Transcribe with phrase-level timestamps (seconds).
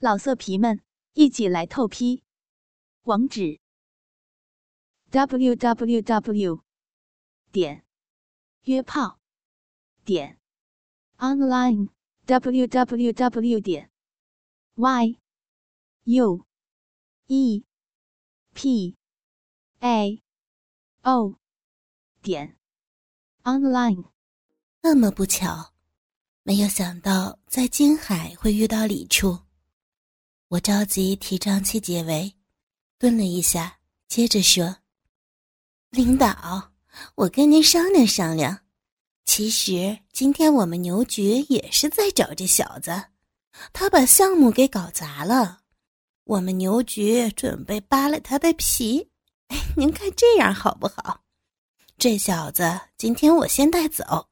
[0.00, 0.80] 老色皮们，
[1.14, 2.22] 一起来透批！
[3.02, 3.58] 网址
[5.10, 6.62] ：w w w
[7.50, 7.84] 点
[8.62, 9.18] 约炮
[10.04, 10.38] 点
[11.16, 11.88] online
[12.26, 13.90] w w w 点
[14.76, 15.18] y
[16.04, 16.46] u
[17.26, 17.64] e
[18.54, 18.96] p
[19.80, 20.22] a
[21.02, 21.34] o
[22.22, 22.56] 点
[23.42, 24.04] online。
[24.82, 25.74] 那么不巧，
[26.44, 29.47] 没有想到在金海会遇到李处。
[30.48, 32.34] 我着急替张七解围，
[32.98, 34.78] 顿了一下，接着说
[35.90, 36.72] ：“领导，
[37.16, 38.58] 我跟您商量商量。
[39.26, 43.04] 其实今天我们牛局也是在找这小子，
[43.74, 45.60] 他把项目给搞砸了。
[46.24, 49.10] 我们牛局准备扒了他的皮。
[49.48, 51.24] 哎，您看这样好不好？
[51.98, 54.28] 这小子今天我先带走，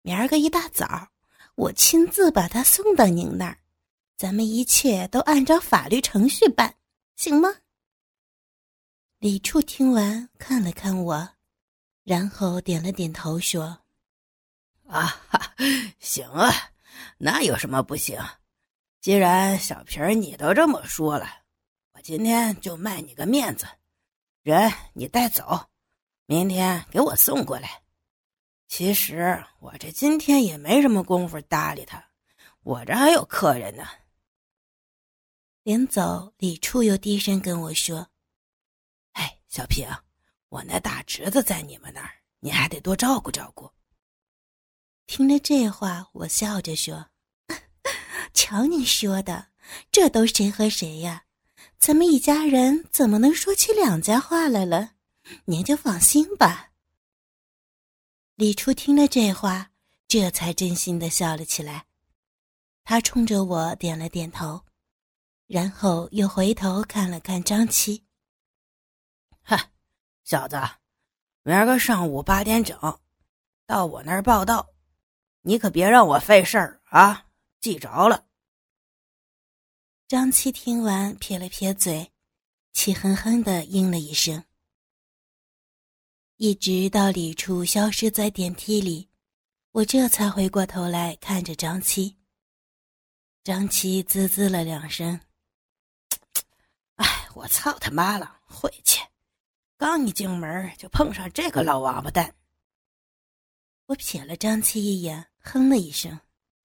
[0.00, 1.08] 明儿个一大早，
[1.56, 3.58] 我亲自把他送到您那儿。”
[4.22, 6.76] 咱们一切都按照法律程序办，
[7.16, 7.48] 行吗？
[9.18, 11.28] 李处听完看了看我，
[12.04, 13.80] 然后点了点头，说
[14.86, 15.52] ：“啊，哈，
[15.98, 16.52] 行啊，
[17.18, 18.16] 那有什么不行？
[19.00, 21.26] 既然小平你都这么说了，
[21.94, 23.66] 我今天就卖你个面子，
[24.44, 25.68] 人你带走，
[26.26, 27.82] 明天给我送过来。
[28.68, 32.00] 其实我这今天也没什么功夫搭理他，
[32.62, 33.84] 我这还有客人呢。”
[35.64, 38.08] 临走，李处又低声跟我说
[39.14, 39.88] ：“哎，小平，
[40.48, 42.10] 我那大侄子在你们那儿，
[42.40, 43.70] 你还得多照顾照顾。”
[45.06, 47.10] 听了这话，我笑着说
[48.34, 49.50] ：“瞧你说的，
[49.92, 51.26] 这都谁和谁呀？
[51.78, 54.94] 咱们一家人怎么能说起两家话来了？
[55.44, 56.72] 您就放心吧。”
[58.34, 59.70] 李处听了这话，
[60.08, 61.86] 这才真心的笑了起来，
[62.82, 64.64] 他冲着我点了点头。
[65.46, 68.04] 然后又回头看了看张七，
[69.42, 69.70] 哈，
[70.24, 70.56] 小子，
[71.42, 72.78] 明儿个上午八点整，
[73.66, 74.66] 到我那儿报道，
[75.42, 77.26] 你可别让我费事儿啊！
[77.60, 78.26] 记着了。
[80.08, 82.12] 张七听完撇了撇嘴，
[82.72, 84.42] 气哼哼的应了一声。
[86.36, 89.08] 一直到李处消失在电梯里，
[89.72, 92.16] 我这才回过头来看着张七。
[93.44, 95.20] 张七滋滋了两声。
[97.34, 98.40] 我操他妈了！
[98.44, 99.00] 晦气！
[99.76, 102.34] 刚一进门就碰上这个老王八蛋。
[103.86, 106.20] 我瞥了张七一眼，哼了一声：“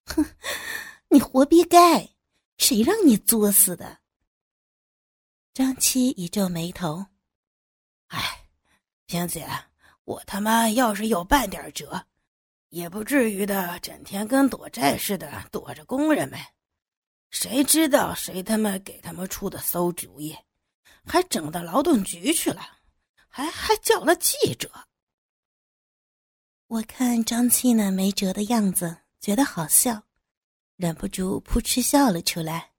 [0.05, 0.23] 哼，
[1.09, 2.07] 你活逼该！
[2.57, 3.99] 谁让你作死的？”
[5.53, 7.05] 张七一皱眉头
[8.07, 8.45] ：“哎，
[9.05, 9.47] 萍姐，
[10.03, 12.05] 我他妈要是有半点辙，
[12.69, 16.39] 也不至于的整天跟躲债似的躲着工人们。
[17.29, 20.37] 谁知道谁他妈给他们出的馊主意？”
[21.07, 22.61] 还整到劳动局去了，
[23.27, 24.69] 还还叫了记者。
[26.67, 30.03] 我看张七那没辙的样子，觉得好笑，
[30.75, 32.73] 忍不住扑哧笑了出来。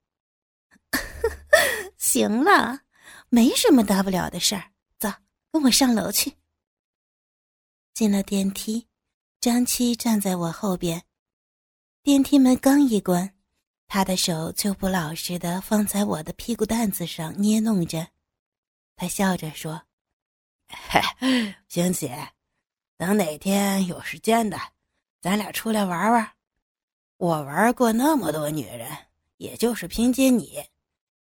[1.97, 2.81] 行了，
[3.29, 5.09] 没什么大不了的事儿，走，
[5.51, 6.33] 跟我上楼去。
[7.93, 8.87] 进了电梯，
[9.41, 11.03] 张七站在我后边，
[12.03, 13.35] 电梯门刚一关，
[13.87, 18.07] 他的手就不老实的放在我的屁股蛋子上捏弄着。
[18.99, 19.81] 他笑着说
[20.67, 22.33] ：“嘿星姐，
[22.97, 24.59] 等哪天有时间的，
[25.21, 26.33] 咱俩出来玩玩。
[27.15, 28.91] 我玩过那么多女人，
[29.37, 30.65] 也就是凭借你，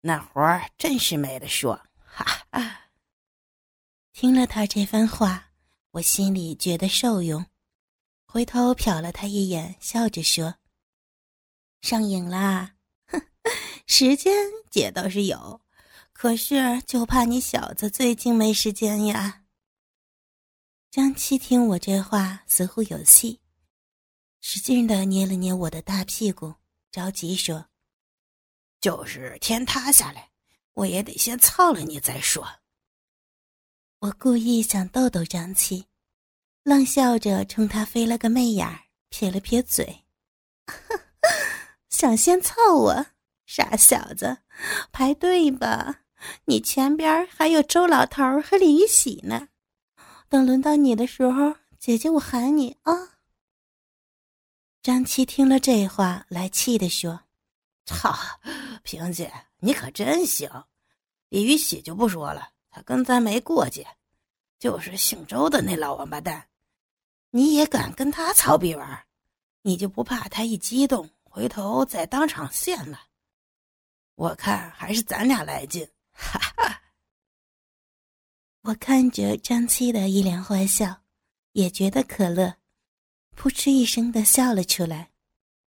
[0.00, 2.88] 那活儿真是没得说。”哈哈。
[4.14, 5.52] 听了他这番话，
[5.90, 7.44] 我心里觉得受用，
[8.24, 10.54] 回头瞟了他一眼，笑着说
[11.82, 13.20] ：“上瘾啦，哼
[13.86, 14.34] 时间
[14.70, 15.60] 姐倒是有。”
[16.20, 19.44] 可是，就怕你小子最近没时间呀。
[20.90, 23.40] 张七听我这话，似乎有戏，
[24.42, 26.56] 使劲的捏了捏我的大屁股，
[26.92, 27.70] 着急说
[28.82, 30.30] ：“就是天塌下来，
[30.74, 32.46] 我也得先操了你再说。”
[34.00, 35.86] 我故意想逗逗张七，
[36.64, 38.78] 冷笑着冲他飞了个媚眼儿，
[39.08, 40.04] 撇了撇嘴
[41.88, 43.06] ：“想先操我，
[43.46, 44.42] 傻小子，
[44.92, 46.02] 排队吧。”
[46.44, 49.48] 你前边还有周老头和李玉喜呢，
[50.28, 52.92] 等轮到你的时候，姐姐我喊你啊。
[54.82, 57.20] 张七听了这话，来气的说
[57.84, 58.16] ：“操，
[58.82, 60.50] 萍姐，你可真行！
[61.28, 63.86] 李玉喜就不说了，他跟咱没过节，
[64.58, 66.48] 就是姓周的那老王八蛋，
[67.30, 69.04] 你也敢跟他操逼玩？
[69.62, 73.00] 你就不怕他一激动，回头再当场现了？”
[74.16, 75.88] 我看还是咱俩来劲。
[76.20, 76.82] 哈哈！
[78.62, 81.02] 我看着张七的一脸坏笑，
[81.52, 82.56] 也觉得可乐，
[83.34, 85.12] 扑哧一声的笑了出来。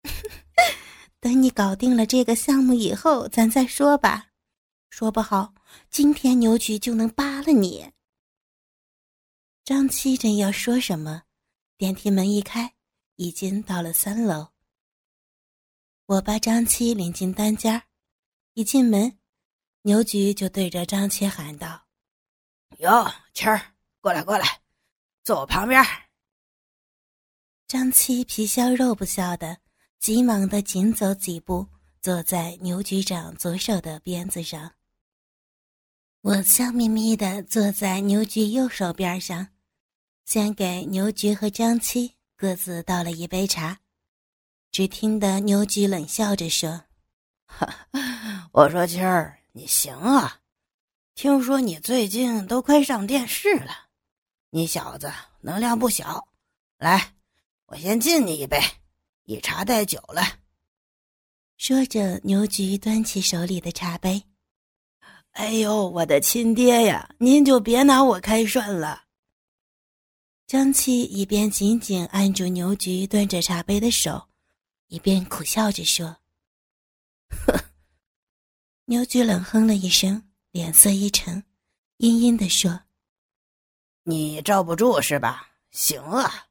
[1.21, 4.31] 等你搞定了这个项目以后，咱再说吧。
[4.89, 5.55] 说不好，
[5.91, 7.93] 今天牛局就能扒了你。
[9.65, 11.25] 张七正要说什么，
[11.77, 12.75] 电梯门一开，
[13.17, 14.49] 已经到了三楼。
[16.07, 17.83] 我把张七领进单间，
[18.55, 19.18] 一进门，
[19.89, 21.87] 牛局就对着张七喊道
[22.81, 23.59] ：“哟，七儿，
[24.03, 24.61] 过来过来，
[25.25, 25.83] 坐我旁边。”
[27.67, 29.57] 张七皮笑肉不笑的，
[29.99, 31.67] 急忙的紧走几步，
[32.03, 34.75] 坐在牛局长左手的鞭子上。
[36.21, 39.49] 我笑眯眯的坐在牛局右手边上，
[40.27, 43.81] 先给牛局和张七各自倒了一杯茶。
[44.71, 46.85] 只听得牛局冷笑着说
[48.53, 50.39] ：“我说七儿，你行啊！
[51.17, 53.89] 听说你最近都快上电视了，
[54.51, 56.29] 你小子能量不小。
[56.79, 57.17] 来，
[57.67, 58.57] 我先敬你一杯，
[59.25, 60.23] 以茶代酒了。”
[61.59, 64.23] 说着，牛菊端起手里的茶杯。
[65.35, 69.07] “哎呦，我的亲爹呀，您就别拿我开涮了。”
[70.47, 74.29] 张七一边紧紧按住牛菊端着茶杯的手。
[74.87, 76.17] 一边苦笑着说
[77.29, 77.61] ：“呵。”
[78.91, 81.45] 牛菊冷哼了一声，脸色一沉，
[81.99, 82.81] 阴阴的说
[84.03, 85.47] ：“你罩不住是吧？
[85.71, 86.47] 行啊，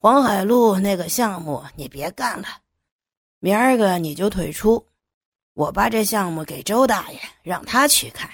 [0.00, 2.48] 黄海路那个项目你别干了，
[3.38, 4.84] 明儿个你就退出，
[5.54, 8.28] 我把这项目给周大爷，让他去看。”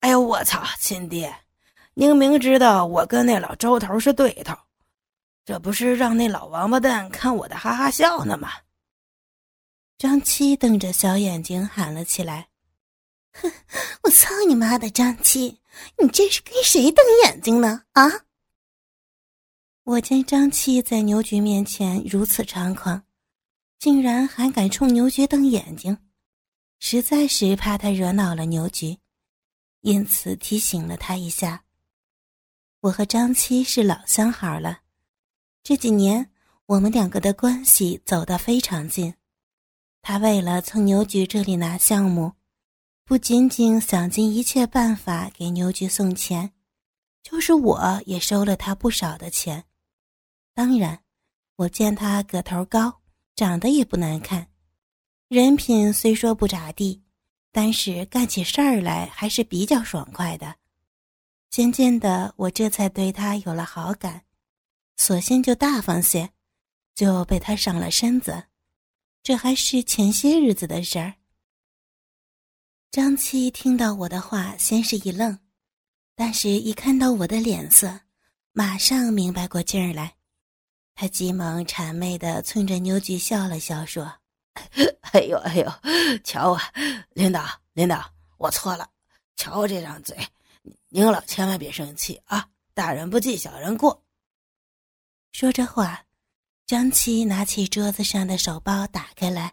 [0.00, 1.36] 哎呦，我操，亲爹，
[1.92, 4.56] 您明知道我跟那老周头是对头。
[5.44, 8.52] 这不是让那老王八蛋看我的哈哈笑呢吗？
[10.02, 12.48] 张七瞪着小眼睛喊了起来
[13.34, 13.52] ：“哼，
[14.02, 15.60] 我操你妈的，张七，
[15.96, 17.84] 你这是跟谁瞪眼睛呢？
[17.92, 18.10] 啊！”
[19.84, 23.04] 我见张七在牛局面前如此猖狂，
[23.78, 25.96] 竟然还敢冲牛局瞪眼睛，
[26.80, 28.98] 实在是怕他惹恼了牛局，
[29.82, 31.62] 因此提醒了他一下。
[32.80, 34.80] 我和张七是老相好了。
[35.62, 36.28] 这几年，
[36.66, 39.14] 我们两个的关系走得非常近。
[40.02, 42.32] 他为了从牛局这里拿项目，
[43.04, 46.52] 不仅仅想尽一切办法给牛局送钱，
[47.22, 49.64] 就是我也收了他不少的钱。
[50.52, 51.04] 当然，
[51.54, 53.00] 我见他个头高，
[53.36, 54.48] 长得也不难看，
[55.28, 57.04] 人品虽说不咋地，
[57.52, 60.56] 但是干起事儿来还是比较爽快的。
[61.48, 64.22] 渐渐的，我这才对他有了好感。
[64.96, 66.30] 索性就大方些，
[66.94, 68.44] 就被他伤了身子，
[69.22, 71.14] 这还是前些日子的事儿。
[72.90, 75.38] 张七听到我的话，先是一愣，
[76.16, 78.00] 但是一看到我的脸色，
[78.52, 80.16] 马上明白过劲儿来。
[80.94, 84.12] 他急忙谄媚的冲着牛菊笑了笑，说
[85.12, 85.72] ：“哎呦哎呦，
[86.24, 86.60] 瞧我，
[87.14, 88.90] 领导领导，我错了，
[89.36, 90.16] 瞧我这张嘴，
[90.88, 94.04] 您老千万别生气啊，大人不计小人过。”
[95.32, 96.04] 说着话，
[96.72, 99.52] 张七拿起桌子上的手包，打开来，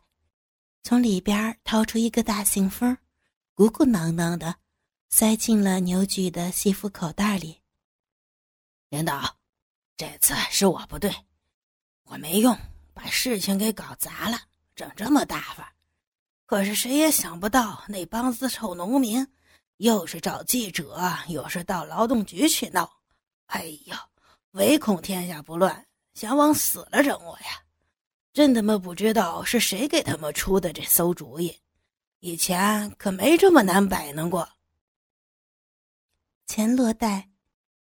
[0.83, 2.98] 从里边掏出一个大信封，
[3.53, 4.55] 鼓鼓囊囊的，
[5.10, 7.60] 塞进了牛举的西服口袋里。
[8.88, 9.36] 领导，
[9.98, 11.13] 这次是我不对，
[12.03, 12.58] 我没用，
[12.94, 14.39] 把事情给搞砸了，
[14.74, 15.75] 整这么大发。
[16.46, 19.27] 可是谁也想不到，那帮子臭农民，
[19.75, 22.89] 又是找记者，又是到劳动局去闹。
[23.48, 24.05] 哎呀！
[24.51, 25.86] 唯恐天下不乱，
[26.20, 27.64] 想往死了整我呀！
[28.34, 31.58] 真他妈不知道是谁给他们出的这馊主意，
[32.20, 34.50] 以前可没这么难摆弄过。
[36.46, 37.30] 钱落袋，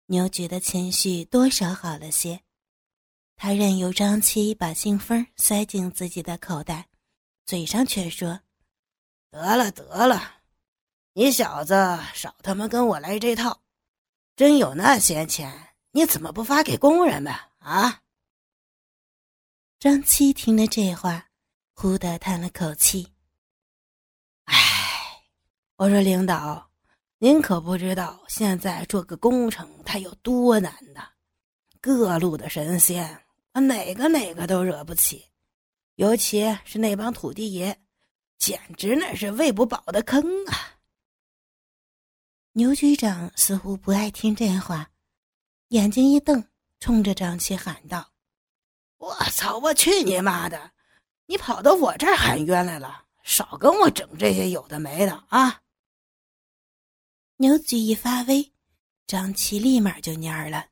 [0.07, 2.41] 牛局的情绪多少好了些。
[3.35, 6.87] 他任由张七把信封塞进自己的口袋，
[7.45, 8.39] 嘴上却说
[9.29, 10.41] ：“得了得了，
[11.13, 11.75] 你小子
[12.15, 13.61] 少他妈跟我来这套！
[14.35, 18.01] 真有那闲钱。”你怎么不发给工人们啊？
[19.83, 21.27] 张七听了这话，
[21.73, 23.05] 忽地叹了口气。
[24.45, 24.55] 唉，
[25.75, 26.71] 我说领导，
[27.17, 31.09] 您可不知道现在做个工程它有多难呐！
[31.81, 35.25] 各路的神仙，哪个哪个都惹不起，
[35.95, 37.77] 尤其是那帮土地爷，
[38.37, 40.79] 简直那是喂不饱的坑啊！
[42.53, 44.89] 牛局长似乎不爱听这话。
[45.71, 46.41] 眼睛一瞪，
[46.79, 48.09] 冲着张七喊道
[49.03, 49.57] ：“我操！
[49.57, 50.71] 我去你妈的！
[51.25, 53.03] 你跑到我这儿喊冤来了！
[53.21, 55.61] 少跟我整这些有的没的啊！
[57.35, 58.53] 牛举一发威，
[59.05, 60.67] 张琪立马就蔫了，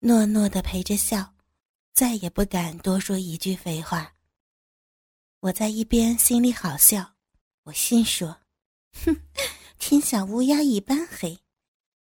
[0.00, 1.34] 诺诺的陪着笑，
[1.92, 4.14] 再也不敢多说一句废话。
[5.38, 7.14] 我在一边心里好笑，
[7.62, 8.36] 我心说
[9.06, 9.16] ：“哼，
[9.78, 11.38] 天下乌鸦一般黑，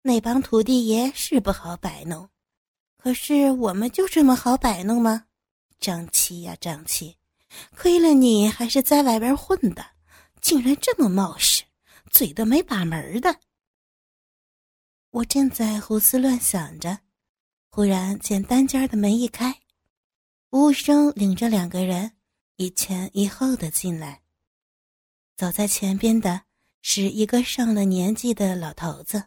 [0.02, 2.28] 那帮土地爷是不好摆弄，
[2.96, 5.25] 可是我们就这么好摆弄吗？
[5.78, 7.16] 张七呀，张七，
[7.76, 9.84] 亏了你还是在外边混的，
[10.40, 11.64] 竟然这么冒失，
[12.10, 13.40] 嘴都没把门的。”
[15.10, 16.98] 我正在胡思乱想着，
[17.70, 19.62] 忽然见单间的门一开，
[20.50, 22.12] 吴生领着两个人
[22.56, 24.22] 一前一后的进来。
[25.36, 26.42] 走在前边的
[26.80, 29.24] 是一个上了年纪的老头子，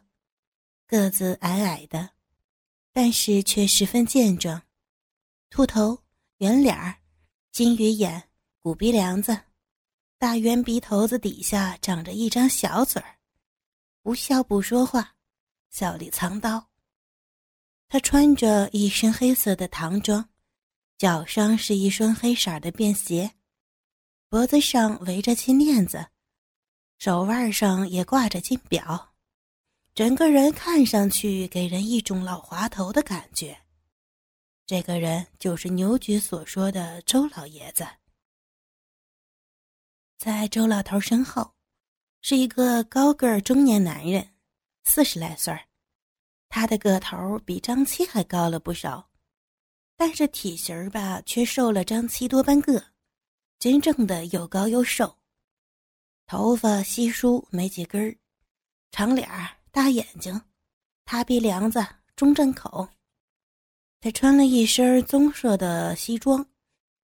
[0.87, 2.09] 个子矮矮的，
[2.91, 4.61] 但是却十分健壮，
[5.49, 6.03] 秃头、
[6.39, 6.95] 圆脸儿、
[7.51, 8.29] 金鱼眼、
[8.61, 9.37] 鼓鼻梁子，
[10.17, 13.17] 大圆鼻头子底下长着一张小嘴儿，
[14.01, 15.15] 不笑不说话。
[15.69, 16.69] 笑里藏刀。
[17.89, 20.29] 他穿着一身黑色的唐装，
[20.97, 23.29] 脚上是一双黑色的便鞋，
[24.29, 26.07] 脖子上围着金链子，
[26.99, 29.13] 手腕上也挂着金表，
[29.93, 33.59] 整个人看上去给人一种老滑头的感觉。
[34.69, 37.87] 这个人就是牛局所说的周老爷子。
[40.15, 41.55] 在周老头身后，
[42.21, 44.35] 是一个高个儿中年男人。
[44.83, 45.51] 四十来岁
[46.49, 49.09] 他的个头比张七还高了不少，
[49.97, 52.91] 但是体型儿吧却瘦了张七多半个，
[53.57, 55.17] 真正的又高又瘦，
[56.27, 58.15] 头发稀疏没几根儿，
[58.91, 60.39] 长脸儿大眼睛，
[61.05, 61.83] 塌鼻梁子
[62.15, 62.87] 中正口。
[64.01, 66.47] 他穿了一身棕色的西装，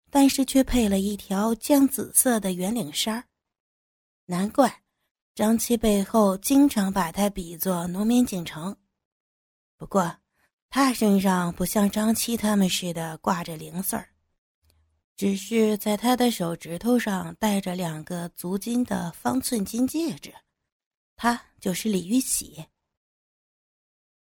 [0.10, 3.26] 但是却配了一条酱紫色的圆领衫，
[4.26, 4.82] 难怪。
[5.34, 8.78] 张七背后经常把他比作农民进城，
[9.76, 10.16] 不过
[10.70, 14.08] 他身上不像张七他们似的挂着零碎儿，
[15.18, 20.34] 只是在他的手指头上戴着两个足金的方寸金戒指。
[21.18, 22.66] 他就是李玉喜。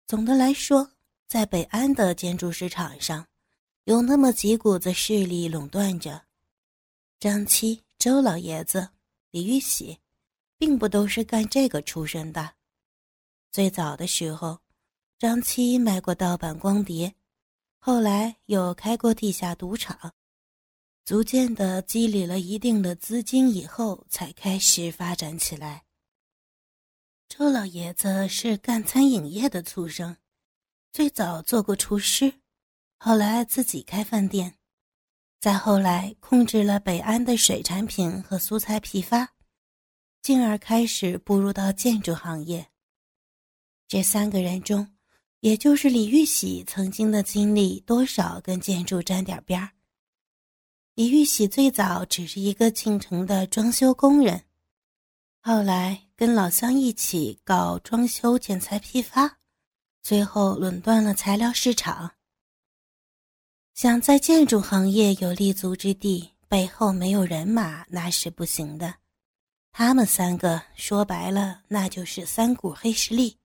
[0.06, 0.90] 总的来说，
[1.34, 3.26] 在北安的建筑市场上，
[3.86, 6.22] 有那么几股子势力垄断着：
[7.18, 8.90] 张七、周老爷子、
[9.32, 9.98] 李玉喜。
[10.56, 12.54] 并不都是干这个出身的。
[13.50, 14.60] 最早的时候，
[15.18, 17.12] 张七卖过盗版光碟，
[17.80, 20.14] 后来又开过地下赌场，
[21.04, 25.82] 逐渐的积累了一定的资金以后，才开始发展起来。
[27.28, 30.16] 周老爷子是干餐饮业的出生，
[30.94, 32.32] 最早做过厨师，
[32.98, 34.54] 后来自己开饭店，
[35.40, 39.28] 再后来控制了北安的水产品和蔬菜批发。
[40.22, 42.68] 进而开始步入到建筑行业。
[43.88, 44.94] 这三个人中，
[45.40, 49.72] 也就是李玉玺曾经的经历多少跟建筑沾点边儿。
[50.94, 54.44] 李玉玺最早只是一个进城的装修工人，
[55.42, 59.40] 后来跟老乡一起搞装修建材批发，
[60.04, 62.12] 最后垄断了材料市场。
[63.72, 68.96] 想在建筑行业有立足之地，背后没有人马那是不行的。
[69.72, 73.38] 他们三个说白了，那就是三股黑势力，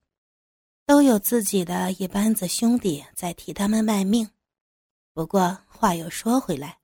[0.85, 4.29] 都有自己的一班子兄弟在替他们卖命。
[5.13, 6.79] 不过话又说回来，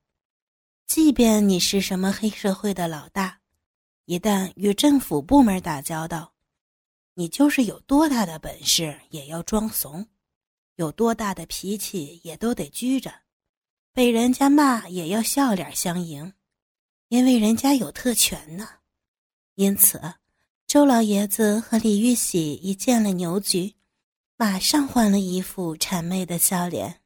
[0.87, 3.41] 即便你是什么黑社会的老大，
[4.05, 6.31] 一旦与政府部门打交道，
[7.17, 10.05] 你就是有多大的本事也要装怂，
[10.75, 13.11] 有多大的脾气也都得拘着，
[13.93, 16.33] 被人家骂也要笑脸相迎，
[17.07, 18.67] 因为人家有特权呢。
[19.55, 20.01] 因此，
[20.67, 23.75] 周老爷子和李玉玺一见了牛局，
[24.35, 27.01] 马上换了一副谄媚的笑脸。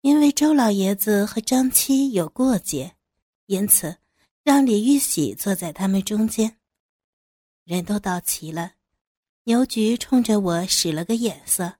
[0.00, 2.96] 因为周老爷子和张七有过节，
[3.46, 3.98] 因此
[4.42, 6.59] 让李玉玺坐在他们中间。
[7.70, 8.72] 人都到齐了，
[9.44, 11.76] 牛局冲着我使了个眼色，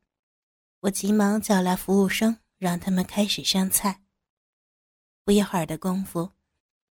[0.83, 4.01] 我急忙叫来服务生，让他们开始上菜。
[5.25, 6.31] 不一会儿的功夫。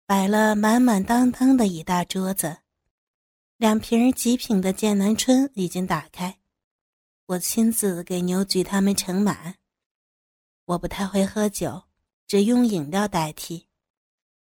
[0.04, 2.58] 摆了满满当当的一大桌子，
[3.56, 6.38] 两瓶极品的剑南春已经打开，
[7.24, 9.56] 我亲自给牛举他们盛满。
[10.66, 11.84] 我不太会喝酒，
[12.26, 13.66] 只用饮料代替。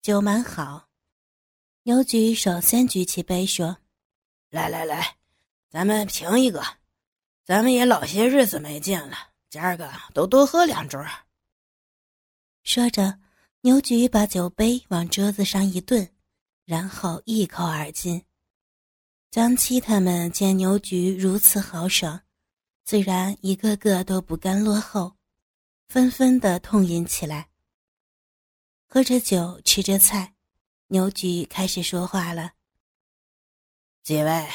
[0.02, 0.88] 酒满好，
[1.84, 3.76] 牛举首先举起杯说
[4.50, 5.16] ：“来来来，
[5.68, 6.62] 咱们平一个，
[7.44, 9.16] 咱们也老些日子没见了，
[9.48, 11.08] 今儿个都多喝两盅。”
[12.62, 13.18] 说着。
[13.62, 16.08] 牛菊把酒杯往桌子上一顿，
[16.64, 18.24] 然后一口而尽。
[19.30, 22.22] 张七他们见牛菊如此豪爽，
[22.84, 25.14] 自然一个个都不甘落后，
[25.88, 27.50] 纷纷的痛饮起来。
[28.86, 30.32] 喝着酒，吃着菜，
[30.86, 32.52] 牛菊开始说话了
[34.02, 34.48] ：“几位，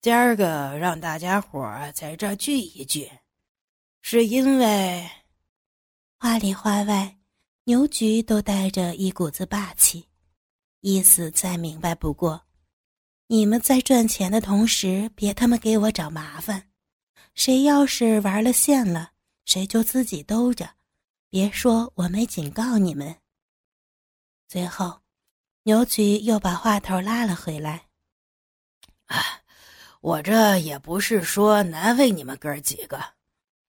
[0.00, 1.60] 今儿个让大家伙
[1.94, 3.10] 在这聚一聚，
[4.00, 5.10] 是因为……”
[6.18, 7.18] 话里话外，
[7.64, 10.08] 牛局都带着一股子霸气。
[10.80, 12.46] 意思再明白不过，
[13.26, 16.70] 你们在赚钱的同时，别他妈给我找麻烦。
[17.34, 19.12] 谁要是玩了线了，
[19.44, 20.68] 谁就自己兜着，
[21.28, 23.16] 别说我没警告你们。
[24.48, 25.00] 最后，
[25.64, 27.86] 牛局又把话头拉了回来：“，
[30.00, 33.00] 我这也不是说难为你们哥几个，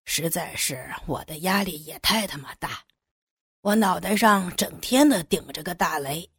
[0.06, 2.84] 实在是我的压力也太他妈大，
[3.62, 6.30] 我脑袋上整天的顶着个大雷。”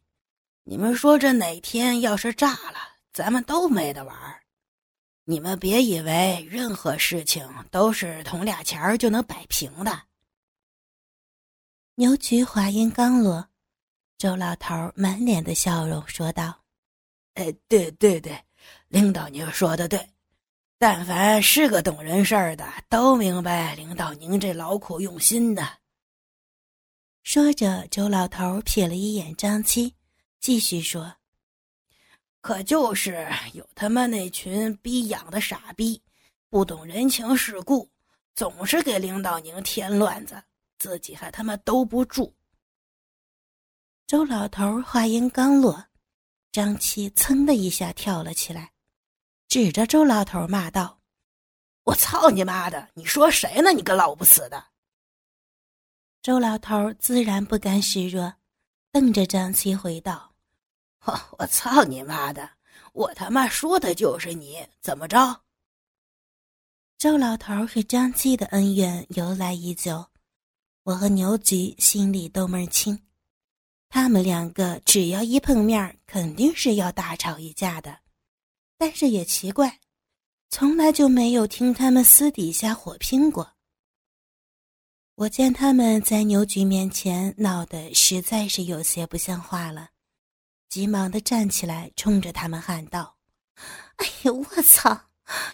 [0.67, 2.79] 你们说这哪天要是炸了，
[3.13, 4.41] 咱们都没得玩
[5.23, 10.03] 你们别以为任何事情都是捅俩钱儿就能摆平的。
[11.93, 13.47] 牛菊话音刚落，
[14.17, 16.63] 周老头满脸的笑容说道
[17.35, 18.43] ：“哎，对对对，
[18.87, 20.09] 领导您说的对。
[20.77, 25.79] 但凡是个懂人事儿的，都明白领导您这劳苦用心的。”
[27.23, 29.95] 说着，周老头瞥了一眼张七。
[30.41, 31.15] 继续说，
[32.39, 35.99] 可就是有他妈那群逼养的傻逼，
[36.51, 37.89] 不懂人情世故，
[38.35, 40.43] 总是给领导您添乱子，
[40.77, 42.35] 自己还他妈兜不住。
[44.05, 45.83] 周老头话音刚落，
[46.51, 48.71] 张七噌的一下跳了起来，
[49.55, 50.99] 指着周老头骂道
[51.85, 52.89] ：“我操你妈的！
[52.93, 53.71] 你说谁呢？
[53.71, 54.61] 你个老不死的！”
[56.21, 58.33] 周老头自然不甘示弱，
[58.91, 60.35] 瞪着张七回道。
[61.37, 62.49] 我操你妈的！
[62.91, 65.43] 我他妈说的就是你，怎么着？
[66.97, 70.05] 周老头和张七的恩怨由来已久，
[70.83, 73.01] 我和牛菊心里都门清。
[73.87, 77.99] 他们两个只要一碰面，肯定是要大吵一架的。
[78.77, 79.79] 但是也奇怪，
[80.49, 83.53] 从来就没有听他们私底下火拼过。
[85.15, 89.89] 我见他们在牛局面前闹得实在是有些不像话了。
[90.67, 93.15] 急忙的站起来，冲着他们喊道
[93.95, 95.09] ：“哎呦，我操！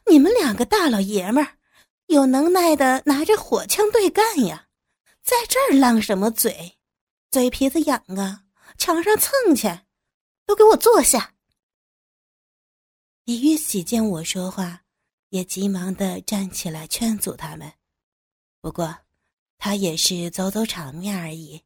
[0.07, 1.57] 你们两个大老爷们儿，
[2.07, 4.67] 有能耐的拿着火枪对干呀！
[5.21, 6.79] 在这儿浪什么嘴？
[7.29, 8.45] 嘴皮子痒啊！
[8.77, 9.67] 墙上蹭去！
[10.45, 11.35] 都给我坐下！”
[13.31, 14.83] 李玉喜见我说话，
[15.29, 17.71] 也急忙的站起来劝阻他们。
[18.59, 18.93] 不过，
[19.57, 21.63] 他也是走走场面而已，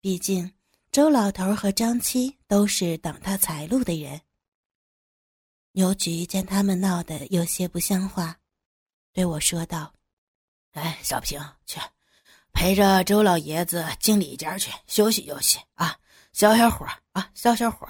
[0.00, 0.50] 毕竟。
[0.90, 4.18] 周老头和张七都是挡他财路的人。
[5.72, 8.38] 牛菊见他们闹得有些不像话，
[9.12, 9.92] 对我说道
[10.72, 11.78] ：“哎，小平，去
[12.54, 15.98] 陪着周老爷子进里间去休息休息啊，
[16.32, 17.86] 消消火啊，消消火。”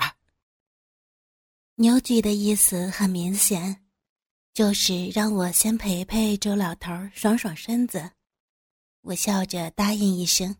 [1.80, 3.84] 牛菊的意思很明显，
[4.52, 8.10] 就是让我先陪陪周老头，爽爽身子。
[9.02, 10.56] 我笑着答应一声。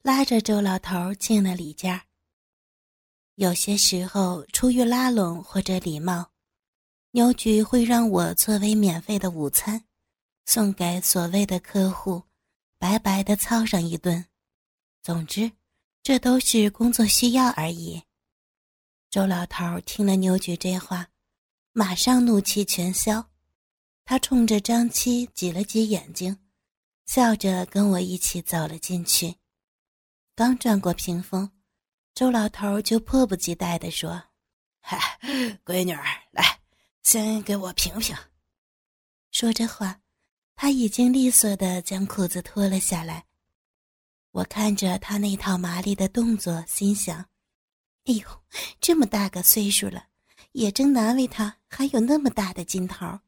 [0.00, 2.00] 拉着周老头进了里间
[3.34, 6.30] 有些时候出于拉拢或者礼貌，
[7.10, 9.84] 牛局会让我作为免费的午餐，
[10.46, 12.22] 送给所谓的客户，
[12.78, 14.24] 白白的操上一顿。
[15.02, 15.50] 总之，
[16.04, 18.00] 这都是工作需要而已。
[19.14, 21.06] 周老头听了牛举这话，
[21.70, 23.24] 马上怒气全消，
[24.04, 26.36] 他冲着张七挤了挤眼睛，
[27.06, 29.36] 笑着跟我一起走了进去。
[30.34, 31.48] 刚转过屏风，
[32.12, 34.20] 周老头就迫不及待地说
[34.82, 34.98] ：“嗨，
[35.64, 36.58] 闺女儿，来，
[37.04, 38.16] 先给我评评。”
[39.30, 40.00] 说着话，
[40.56, 43.24] 他已经利索的将裤子脱了下来。
[44.32, 47.24] 我看着他那套麻利的动作，心想
[48.04, 48.44] ：“哎呦，
[48.80, 50.08] 这么大个岁数了，
[50.52, 53.20] 也真难为他还有那么大的劲头。”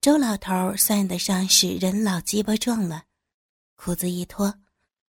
[0.00, 3.04] 周老头算得上是人老鸡巴壮了，
[3.74, 4.60] 裤子一脱。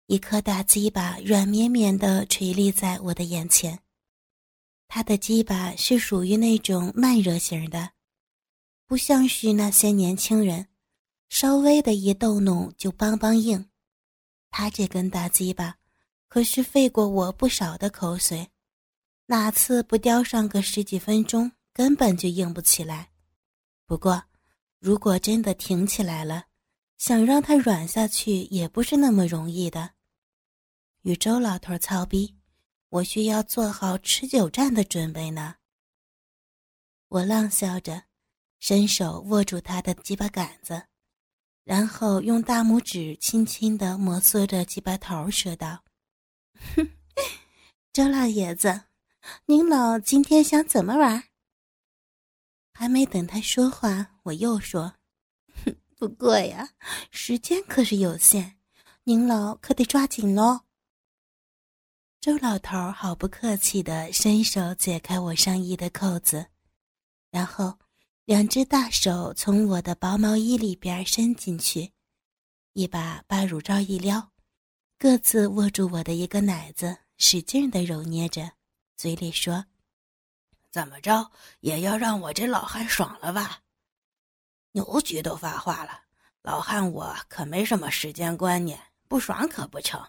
[0.07, 3.79] 一颗大鸡巴软绵绵的垂立在我的眼前，
[4.87, 7.93] 他的鸡巴是属于那种慢热型的，
[8.85, 10.67] 不像是那些年轻人，
[11.27, 13.67] 稍微的一逗弄就梆梆硬。
[14.51, 15.79] 他这根大鸡巴
[16.35, 18.49] 可是费过我不少的口水，
[19.27, 23.09] 哪次不叼上个十几分钟，根本就硬不起来。
[23.85, 24.21] 不过，
[24.81, 26.47] 如果真的挺起来了，
[26.97, 29.91] 想让它软下去也不是那么容易的。
[31.03, 32.35] 与周老头操逼，
[32.89, 35.55] 我需要做好持久战的准备呢。
[37.07, 38.03] 我浪笑着，
[38.59, 40.83] 伸手握住他的鸡巴杆子，
[41.63, 45.81] 然后用大拇指轻轻的摩挲着鸡巴头，说道：“，
[46.75, 46.89] 哼
[47.93, 48.83] 周老爷子，
[49.45, 51.23] 您老今天想怎么玩？”
[52.73, 54.95] 还没等他说话，我又说
[55.63, 56.71] ：“哼，不过呀，
[57.11, 58.57] 时间可是有限，
[59.03, 60.61] 您老可得抓紧喽。”
[62.19, 66.47] 周老头毫不客气的伸手解开我上衣的扣子。
[67.29, 67.77] 然后，
[68.25, 71.91] 两只大手从我的薄毛衣里边伸进去，
[72.73, 74.31] 一把把乳罩一撩，
[75.05, 78.53] 各自握住我的一个奶子，使劲的揉捏着，
[78.97, 79.63] 嘴里说
[80.73, 83.59] ：“怎么着也要让我这老汉爽了吧？”
[84.73, 86.05] 牛局都发话了，
[86.41, 90.03] 老汉我可没什么时间观念，不爽可不成。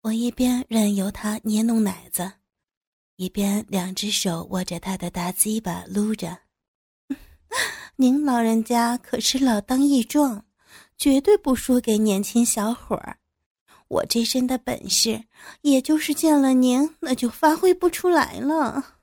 [0.00, 2.32] 我一边任由他捏弄奶子。
[3.16, 6.34] 一边两只手握着他的大鸡巴撸着，
[7.96, 10.46] 您老人家可是老当益壮，
[10.98, 13.18] 绝对不输给年轻小伙儿。
[13.86, 15.24] 我这身的本事，
[15.62, 18.96] 也就是见了您，那就发挥不出来了。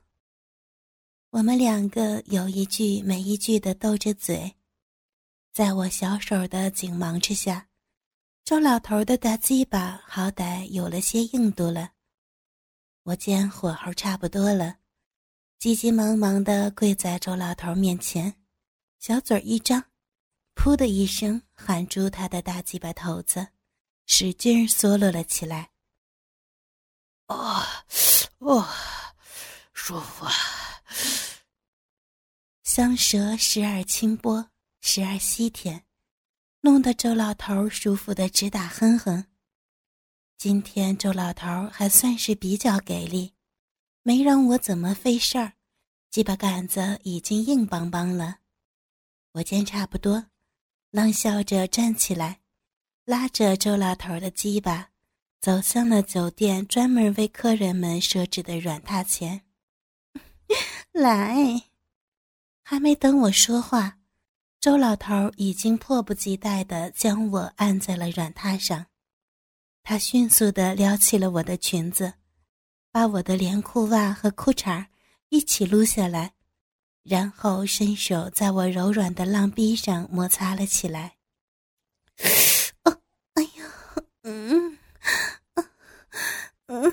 [1.30, 4.54] 我们两个有一句没一句的斗着嘴，
[5.52, 7.66] 在我小手的紧忙之下，
[8.44, 11.90] 周老头的大鸡巴好歹有了些硬度了。
[13.02, 14.76] 我见火候差不多了，
[15.58, 18.34] 急急忙忙的跪在周老头面前，
[19.00, 19.82] 小嘴一张，
[20.54, 23.48] 噗的一声含住他的大鸡巴头子，
[24.04, 25.70] 使劲缩落了起来。
[27.28, 27.60] 哦，
[28.38, 28.68] 哦，
[29.72, 30.32] 舒服啊！
[32.62, 35.84] 香舌时而清波，时而稀甜，
[36.60, 39.26] 弄得周老头舒服的直打哼哼。
[40.36, 43.34] 今天周老头还算是比较给力，
[44.02, 45.54] 没让我怎么费事儿，
[46.10, 48.40] 鸡巴杆子已经硬邦邦了。
[49.32, 50.26] 我见差不多，
[50.96, 52.40] 冷笑着站起来，
[53.04, 54.92] 拉着周老头的鸡巴，
[55.42, 59.42] 走向了酒店专门为客人们设置的软榻前。
[60.92, 61.64] 来，
[62.62, 63.98] 还没等我说话，
[64.58, 68.86] 周老头已经迫不及待地将我按在了软榻上。
[69.82, 72.14] 他迅速地撩起了我的裙子，
[72.90, 74.86] 把我的连裤袜和裤衩
[75.28, 76.35] 一起撸下来，
[77.08, 81.16] 然后伸手在我柔软的浪逼上摩擦了起来。
[82.82, 83.00] 哦，
[83.34, 83.64] 哎呀，
[84.22, 84.76] 嗯，
[86.66, 86.92] 嗯，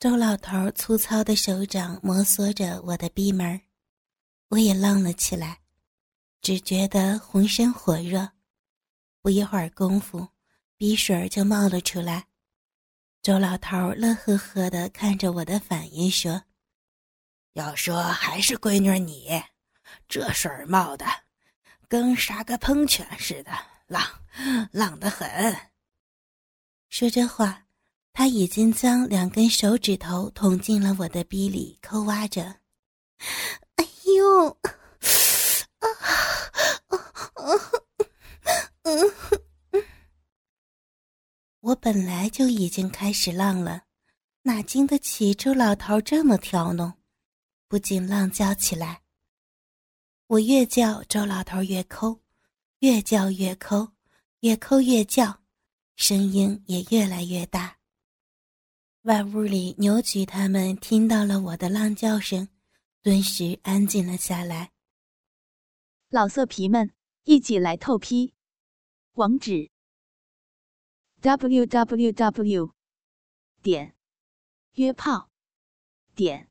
[0.00, 3.60] 周老头粗糙的手掌摩挲着我的逼门
[4.48, 5.60] 我也浪了起来，
[6.42, 8.28] 只觉得浑身火热。
[9.22, 10.28] 不一会儿功夫，
[10.76, 12.26] 鼻水就冒了出来。
[13.22, 16.42] 周老头乐呵呵的看着我的反应说
[17.54, 19.42] ：“要说还是闺女你，
[20.08, 21.06] 这水冒的，
[21.88, 23.52] 跟杀个喷泉似的，
[23.86, 24.02] 浪，
[24.72, 25.56] 浪得很。”
[26.90, 27.64] 说这话，
[28.12, 32.56] 他已经将两根手指头捅进了我的逼里，抠挖着。
[33.76, 33.86] 哎
[34.16, 34.48] 呦！
[35.78, 35.88] 啊
[36.88, 36.98] 啊
[37.34, 37.44] 啊！
[38.82, 39.12] 嗯，
[41.60, 43.82] 我本来就已经开始浪了，
[44.42, 46.92] 哪经得起周老头这么挑弄，
[47.68, 49.02] 不禁浪叫起来。
[50.26, 52.20] 我越叫，周老头越抠，
[52.78, 53.92] 越叫越抠，
[54.40, 55.42] 越抠越叫，
[55.96, 57.78] 声音也越来越大。
[59.02, 62.48] 外屋里牛菊他们听到了我的浪叫声，
[63.02, 64.72] 顿时安静了下来。
[66.08, 68.34] 老色皮们，一起来透批！
[69.12, 69.70] 网址
[71.20, 72.74] ：w w w
[73.62, 73.94] 点
[74.72, 75.30] 约炮
[76.14, 76.50] 点